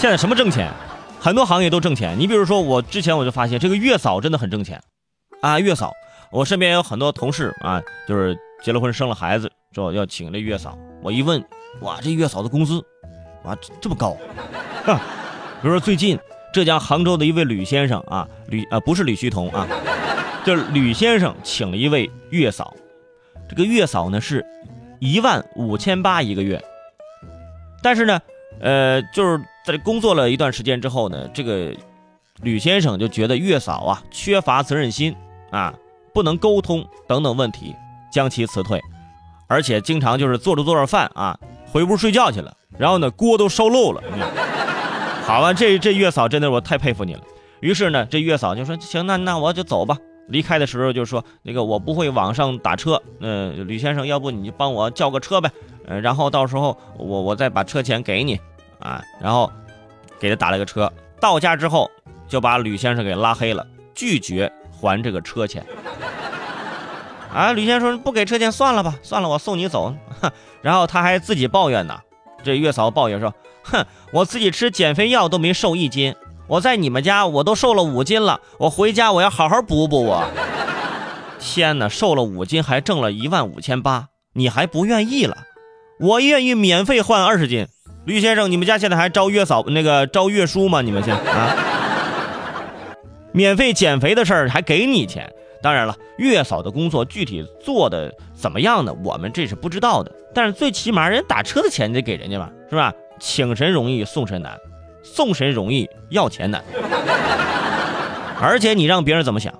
[0.00, 0.72] 现在什么挣钱？
[1.20, 2.18] 很多行业都挣钱。
[2.18, 4.80] 你比如说，我之前我就发现这个月嫂真的很挣钱，
[5.42, 5.92] 啊，月嫂，
[6.32, 10.74] 我身边有很多同事啊，就是结了婚生了孩子之后要请这月嫂。
[11.02, 11.44] 我一问，
[11.82, 12.82] 哇，这月嫂的工资，
[13.44, 14.16] 哇，这么高。
[14.86, 16.18] 比如说最近
[16.50, 19.68] 浙江杭州的一位吕先生啊，吕啊不是吕旭彤啊，
[20.46, 22.74] 就是吕先生请了一位月嫂，
[23.50, 24.42] 这个月嫂呢是
[24.98, 26.58] 一万五千八一个月，
[27.82, 28.18] 但是呢，
[28.62, 31.74] 呃，就是在工作了一段时间之后呢，这个
[32.42, 35.14] 吕先生就觉得月嫂啊缺乏责任心
[35.50, 35.74] 啊，
[36.14, 37.74] 不能沟通等等问题，
[38.12, 38.80] 将其辞退，
[39.46, 41.38] 而且经常就是做着做着饭啊，
[41.70, 44.02] 回屋睡觉去了，然后呢锅都烧漏了。
[45.22, 47.20] 好吧，这这月嫂真的我太佩服你了。
[47.60, 49.96] 于是呢，这月嫂就说：“行，那那我就走吧。”
[50.28, 55.50] 离开的时候就说：“那个我不会网上打车，嗯，吕先生，要不你就帮我叫个车呗？
[55.86, 58.40] 嗯，然后到时候我我再把车钱给你
[58.80, 59.50] 啊。”然后
[60.18, 60.92] 给他打了个车。
[61.20, 61.90] 到家之后
[62.26, 65.64] 就把吕先生给拉黑了，拒绝还这个车钱。
[67.32, 72.00] 啊，吕先生说：“不给车钱算了吧，算了，我送你走。”哼然后他还自己抱怨呢。
[72.42, 73.32] 这月嫂抱怨说。
[73.62, 76.16] 哼，我自己吃减肥药都没瘦一斤，
[76.48, 80.24] 我在你们家我都瘦了五斤了，我回家我要好好补补我。
[81.38, 85.36] 天哪，瘦了五斤还挣了一万五千八，你还不愿意了？
[86.00, 87.68] 我愿意免费换二十斤。
[88.04, 90.80] 吕先生，你们家现在还招月嫂那个招月叔吗？
[90.80, 91.56] 你们现在啊？
[93.32, 95.30] 免费减肥的事儿还给你钱？
[95.62, 98.94] 当然了，月嫂的工作具体做的怎么样呢？
[99.04, 100.10] 我们这是不知道的。
[100.34, 102.92] 但是最起码人打车的钱得给人家吧，是吧？
[103.18, 104.58] 请神容易送神难，
[105.02, 106.64] 送神容易要钱难。
[108.40, 109.52] 而且你让别人怎么想？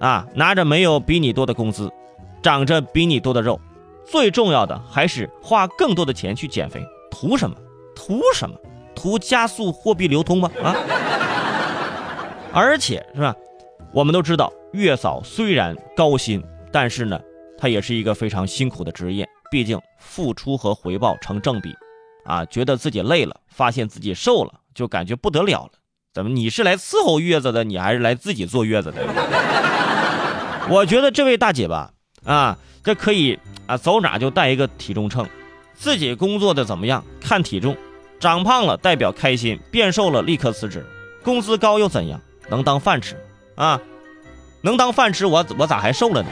[0.00, 1.90] 啊，拿着没有比你多的工资，
[2.42, 3.58] 长着比你多的肉，
[4.04, 7.56] 最重要的还是花更多的钱去减肥，图什么？
[8.00, 8.56] 图什么？
[8.94, 10.50] 图加速货币流通吗？
[10.62, 10.74] 啊！
[12.50, 13.34] 而且是吧？
[13.92, 16.42] 我们都知道，月嫂虽然高薪，
[16.72, 17.20] 但是呢，
[17.58, 21.74] 她也是一个非常辛苦的职业，毕竟付出和回报成正比。
[22.24, 25.72] 啊，觉得自己累了，发现自己瘦了，就感觉不得了了。
[26.14, 26.30] 怎么？
[26.30, 29.02] 你是来伺候月子的，你还是来自己坐月子的？
[30.70, 31.90] 我觉得这位大姐吧，
[32.24, 35.26] 啊，这可以啊，走哪就带一个体重秤，
[35.74, 37.04] 自己工作的怎么样？
[37.20, 37.76] 看体重，
[38.20, 40.86] 长胖了代表开心，变瘦了立刻辞职。
[41.24, 42.20] 工资高又怎样？
[42.48, 43.16] 能当饭吃
[43.54, 43.80] 啊？
[44.60, 46.28] 能当饭吃，我我咋还瘦了呢？